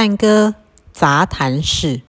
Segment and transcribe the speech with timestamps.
[0.00, 0.54] 探戈
[0.92, 2.02] 杂谈室。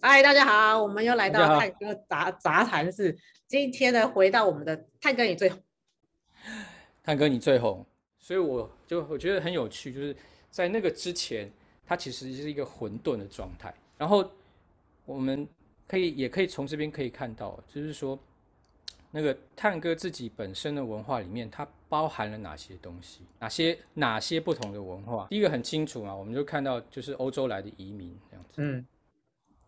[0.00, 3.18] 嗨，大家好，我们又来到探戈杂杂谈室。
[3.48, 5.58] 今天呢，回到我们的探戈你最红，
[7.02, 7.84] 探哥你最红，
[8.18, 10.16] 所以我就我觉得很有趣，就是
[10.50, 11.50] 在那个之前，
[11.84, 13.74] 它其实是一个混沌的状态。
[13.98, 14.28] 然后
[15.04, 15.46] 我们
[15.86, 18.18] 可以也可以从这边可以看到，就是说
[19.10, 25.26] 那个探哥自己本身的文化里面，它包含了哪些东西，哪些哪些不同的文化。
[25.28, 28.86] 第一个很清楚嘛，我们就看到就是欧洲来的移民这样子，嗯。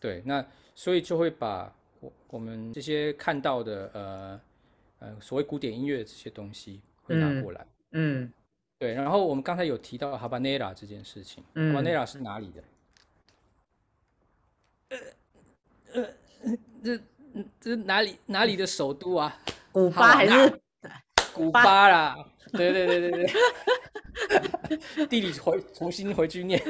[0.00, 4.40] 对，那所以就会把我我们这些看到的呃
[5.00, 8.32] 呃所谓古典音乐这些东西会拿过来，嗯，嗯
[8.78, 12.62] 对，然后我们刚才有提到哈巴内拉这件事情，哈巴内拉是哪里的？
[15.94, 16.02] 呃
[16.44, 17.00] 呃，这
[17.60, 19.36] 这哪里哪里的首都啊？
[19.72, 20.60] 古巴还是
[21.34, 22.16] 古巴啦？
[22.52, 23.26] 对对对对
[24.68, 26.60] 对， 地理回重新回去念。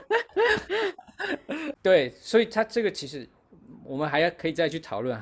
[1.82, 3.28] 对，所以它这个其实
[3.84, 5.18] 我们还要可以再去讨论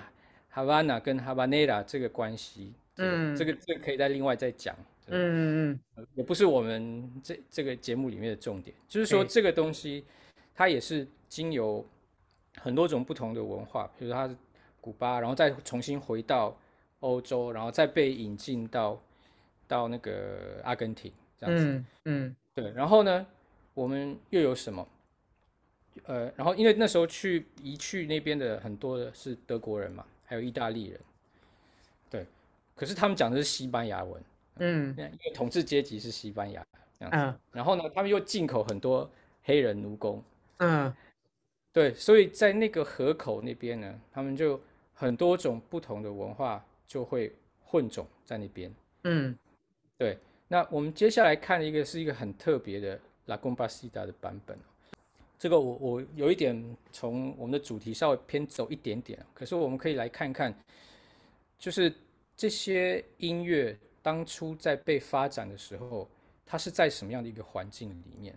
[0.48, 10.04] 哈瓦那跟哈巴内拉这个关系，嗯，这个这个可以再另外再讲，嗯嗯嗯，也不是我们这这个节目里面的重点，就是说这个东西
[10.54, 11.84] 它也是经由
[12.56, 14.36] 很多种不同的文化，比如说它是
[14.80, 16.56] 古巴，然后再重新回到
[17.00, 19.00] 欧洲，然后再被引进到
[19.66, 22.36] 到那个阿根廷这样子，嗯，嗯。
[22.54, 23.24] 对，然后呢，
[23.72, 24.88] 我们又有什么？
[26.06, 31.00] 呃，然后因为那时候去移去那边的很多的是德国人嘛，还有意大利人，
[32.10, 32.26] 对，
[32.78, 34.22] 可是他们讲的是西班牙文，
[34.58, 36.64] 嗯，因为统治阶级是西班牙
[37.00, 39.10] 这样子，嗯，然后呢，他们又进口很多
[39.42, 40.22] 黑人奴工，
[40.58, 40.94] 嗯，
[41.72, 44.60] 对，所以在那个河口那边呢，他们就
[44.94, 47.32] 很多种不同的文化就会
[47.64, 48.72] 混种在那边，
[49.02, 49.36] 嗯，
[49.96, 54.56] 对，那我们接下来看的一个是一个很特别的拉贡巴西达的版本。
[55.40, 60.52] 这个我我有一点从我们的主题稍微偏走一点点，可是我们可以来看看，
[61.60, 61.92] 就是
[62.38, 66.08] 这些音乐当初在被发展的时候，
[66.46, 68.32] 它是在什么样的一个环境里面？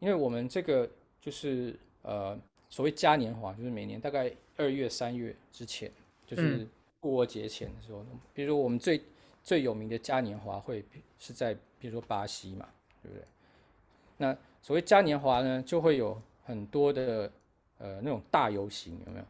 [0.00, 0.86] 因为我们这个
[1.18, 2.38] 就是呃
[2.68, 5.90] 所谓嘉年华，就是每年大概二月三月之前，
[6.26, 6.68] 就是
[7.00, 9.02] 复活节前的时候，嗯、比如说我们最
[9.42, 10.84] 最有名的嘉年华会
[11.18, 12.68] 是在比如说巴西嘛，
[13.02, 13.24] 对不对？
[14.18, 17.32] 那所谓嘉年华呢，就会有很多的
[17.78, 19.24] 呃那种大游行，有没有？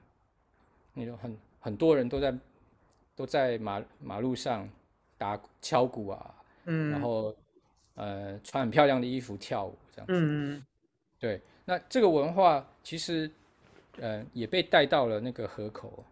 [0.92, 2.36] 那种很很多人都在
[3.16, 4.70] 都在马马路上
[5.18, 6.34] 打敲鼓啊，
[6.66, 7.34] 嗯，然后
[7.94, 10.66] 呃穿很漂亮的衣服跳舞这样子，嗯嗯，
[11.18, 11.40] 对。
[11.64, 13.28] 那这个文化其实
[13.98, 16.04] 呃也被带到了那个河口，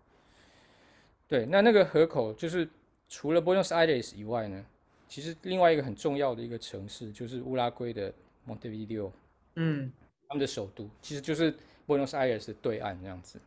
[1.29, 1.47] 对。
[1.47, 2.69] 那那个河口就是
[3.09, 4.67] 除了 Buenos Aires 以外呢，
[5.09, 8.13] 其实另外一个很重要的一个城市就是乌拉圭的。
[8.47, 9.11] Montevideo，
[9.55, 9.91] 嗯，
[10.29, 11.51] 他们的首都其实就是
[11.87, 13.41] Buenos Aires 的对岸这样子。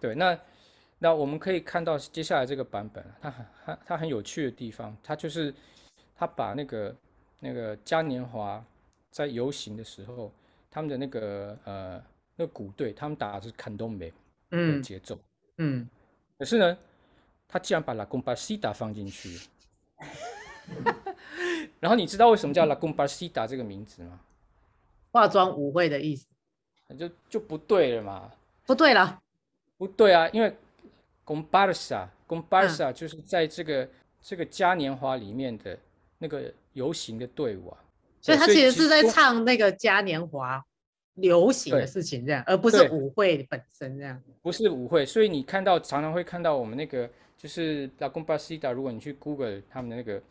[0.00, 0.40] 对，那
[1.02, 5.52] 那我们可以看到接下来这个版本，它很它它很有趣的地方，它就是
[6.14, 6.94] 它把那个
[7.40, 8.62] 那个嘉年华
[9.10, 10.30] 在游行的时候，
[10.70, 12.04] 他们的那个呃
[12.36, 14.12] 那个鼓队，他们打的是 Candombe
[14.50, 15.16] 的节奏，
[15.56, 15.88] 嗯，嗯，
[16.38, 16.78] 可是呢，
[17.48, 19.40] 他竟然把 La Comparsita 放进去。
[21.80, 24.20] 然后你知道为什么叫 La Comparsita 这个名字吗？
[25.12, 26.26] 化妆舞会的意思，
[26.98, 28.30] 就就不对了嘛。
[28.66, 29.18] 不对了，
[29.78, 30.54] 不对啊，因为
[31.30, 35.78] Comparsa，Comparsa 就是在这个、嗯、这个嘉年华里面的
[36.18, 37.78] 那个游行的队伍啊。
[38.20, 40.60] 所以他其实是在唱那个嘉年华
[41.14, 44.20] 流行的事情，这样，而不是舞会本身这样。
[44.42, 50.22] 不是舞会，所以你看到常常会看到我们那个就是 La Comparsita，如果你去 Google 他们的那个。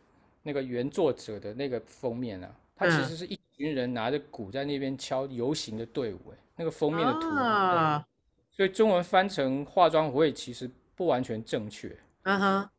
[0.41, 8.03] 那个原作者的那个封面啊，他其实是一群人拿着鼓在那边敲游行的队伍，哎，那个封面的图，啊，
[8.49, 10.67] 所以中文翻成化妆舞会其实
[10.99, 11.95] 不完全正确。
[12.23, 12.69] 嗯哼，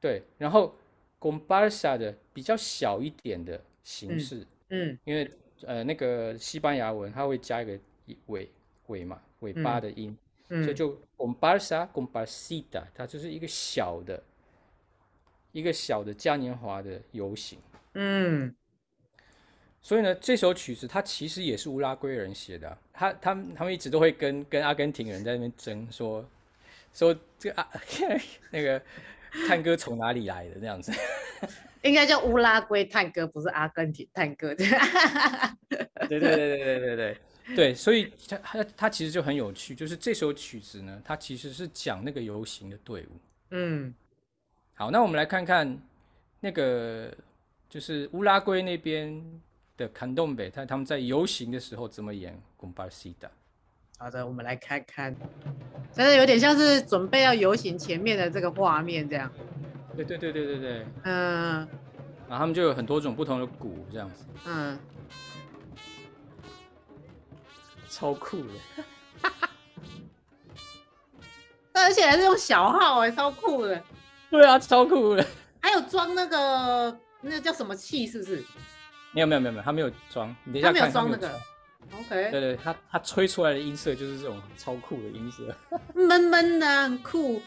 [0.00, 0.74] 对，然后
[1.20, 5.30] comparsa 的比较小一点的形式，嗯，嗯因为
[5.66, 7.78] 呃那个西班牙文它会加一个
[8.28, 8.48] 尾
[8.86, 10.16] 尾嘛尾巴的音，
[10.48, 14.22] 嗯，所以就 comparsa comparsita，它就是一个小的。
[15.52, 17.58] 一个小的嘉年华的游行，
[17.92, 18.54] 嗯，
[19.82, 26.28] 所以呢，这首曲子它其实也是乌拉圭人写的，啊，他他们他们一直都会跟跟阿根廷人在那边争，说说
[26.92, 27.68] 说这个啊，
[28.50, 28.80] 那个
[29.48, 30.92] 探戈从哪里来的那样子？
[31.82, 34.54] 应该叫乌拉圭探戈，不是阿根廷探戈。
[34.54, 34.68] 对
[36.08, 37.18] 对对对对对对
[37.56, 43.20] 对，所以他他其实就很有趣，就是这首曲子呢，它其实是讲那个游行的队伍。
[43.50, 43.92] 嗯，
[44.74, 45.76] 好，那我们来看看
[46.38, 47.12] 那个
[47.68, 49.20] 就是乌拉圭那边
[49.76, 53.28] 的坎东北，他他们在游行的时候怎么演贡巴西的。
[53.98, 55.16] 好的，我们来看看。
[55.94, 59.30] 真的有点像是准备要游行前面的这个画面这样。
[59.94, 61.56] 对对对对对对，嗯，
[62.28, 64.78] 然后他们就有很多种不同的鼓这样子，嗯，
[67.90, 69.24] 超酷的，
[71.74, 73.82] 而且还是用小号哎，超酷的，
[74.30, 75.26] 对啊，超酷的，
[75.60, 78.42] 还有装那个那个叫什么器是不是？
[79.12, 81.38] 没有没有没有没有，他没有装，你等一下看他没有装那个
[81.98, 85.54] ，OK，对对，他他吹出来的音色就是这种超酷的音色，
[85.94, 87.40] 闷闷的很酷。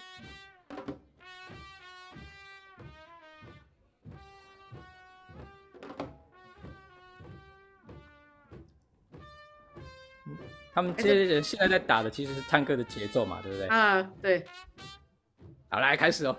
[10.74, 13.68] 他们这些人现在在打的其实是探戈的节奏嘛，对不对？
[13.68, 14.46] 啊，对。
[15.70, 16.38] 好，来开始哦。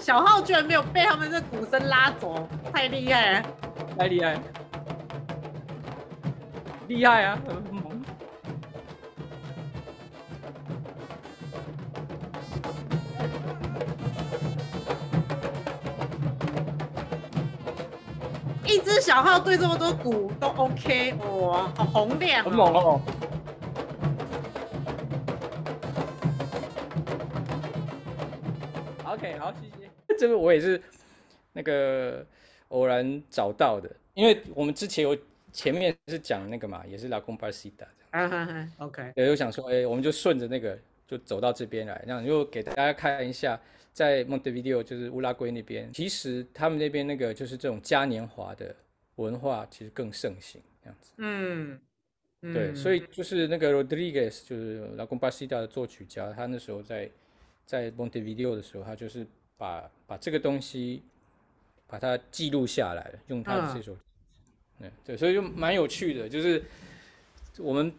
[0.00, 3.42] 小号居然没有被他们的鼓声拉走，太厉害了！
[3.98, 4.40] 太厉害了！
[6.88, 7.38] 厉害啊！
[18.64, 23.00] 一只小号对这么多鼓都 OK，哇，好洪亮，很猛哦。
[30.20, 30.80] 这个我也是
[31.52, 32.24] 那个
[32.68, 35.16] 偶然找到的，因为我们之前有。
[35.52, 37.84] 前面是讲那个嘛，也是拉贡巴西达。
[38.12, 39.12] 啊哈哈，OK。
[39.16, 40.78] 对，我想说，哎、欸，我们就顺着那个，
[41.08, 43.60] 就走到这边来，这样就给大家看一下，
[43.92, 48.72] 在 Montevideo 就是乌拉圭那边，其实他们那边那个就是这种嘉年华的
[49.16, 51.12] 文化，其实更盛行，这样子。
[51.18, 51.80] 嗯，
[52.42, 57.10] 对，所以就是那个 Rodriguez，就是拉贡巴西达的作曲家，他那时候在
[57.66, 59.26] 在 Montevideo 的时候，他就是
[59.60, 61.02] 把把这个东西
[61.86, 63.92] 把它记录下来了，用他的这首。
[63.92, 66.64] 嗯对，所以就蛮有趣的，就是
[67.58, 67.92] 我们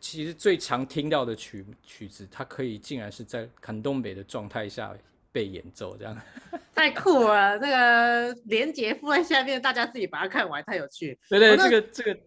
[0.00, 4.92] 其实最常听到的曲曲子，它可以竟然是在坎东北的状态下
[5.30, 6.20] 被演奏，这样
[6.74, 7.56] 太酷了。
[7.58, 11.16] 那个连结附在下面，大家自己把它看完，太有趣。
[11.28, 12.18] 对对，这个这个，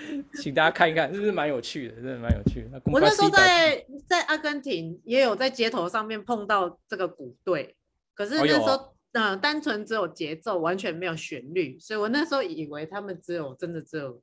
[0.40, 2.80] 请大家看一看，是不是蛮有趣的，真的蛮有趣的。
[2.86, 7.76] 我那时候在在阿根廷也有在街头上面碰到这个鼓队，
[8.14, 8.94] 可是那时候。
[9.12, 14.22] 嗯、呃，单纯只有节奏，完全没有旋律，所以我那时候以为他们只有真的只有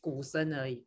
[0.00, 0.86] 鼓声而已。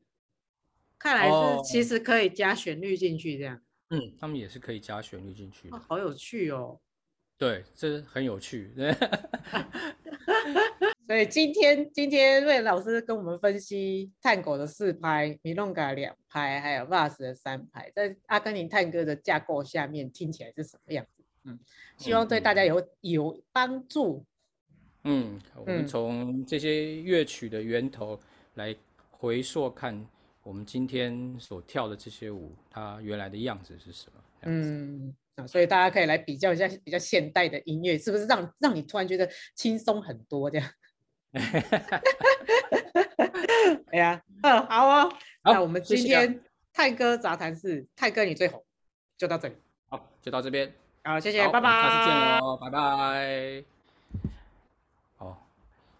[0.97, 1.33] 看来是
[1.65, 3.61] 其实可以加旋律进去这样。
[3.89, 5.67] 嗯，他们也是可以加旋律进去。
[5.69, 6.79] 哦，好有趣哦。
[7.37, 8.73] 对，这很有趣。
[11.11, 21.25] 所以今天今天瑞老师跟我们分析探狗的四拍，米隆嘎两拍，还有瓦斯的三拍，在阿根廷探戈的架构下面听起来是什么样子？
[21.43, 21.59] 嗯，
[21.97, 24.25] 希望对大家有、嗯、有帮助。
[25.03, 28.17] 嗯，我们从这些乐曲的源头
[28.53, 28.73] 来
[29.09, 30.07] 回溯看，
[30.43, 34.23] 我们今天所跳的这些舞，它原来的样子是什么？
[34.43, 40.49] 嗯，啊，所以大家可以来比较一下比较现代的音乐，是不是让让你突然觉得轻松很多？
[40.49, 40.71] 这样。
[43.91, 45.09] 哎呀， 嗯，好哦，
[45.43, 46.41] 好，那我们今天
[46.73, 48.63] 泰哥杂谈室，泰哥你最红，
[49.17, 49.55] 就到这里。
[49.89, 50.71] 好，就到这边。
[51.03, 51.69] 好，谢谢，拜拜。
[51.69, 53.63] 下次见喽，拜拜。